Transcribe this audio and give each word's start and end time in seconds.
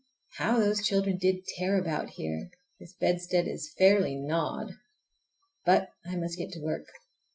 How 0.37 0.59
those 0.59 0.83
children 0.83 1.19
did 1.19 1.45
tear 1.59 1.77
about 1.79 2.09
here! 2.17 2.49
This 2.79 2.91
bedstead 2.95 3.47
is 3.47 3.71
fairly 3.77 4.15
gnawed! 4.15 4.71
But 5.63 5.91
I 6.07 6.15
must 6.15 6.39
get 6.39 6.49
to 6.53 6.59
work. 6.63 6.87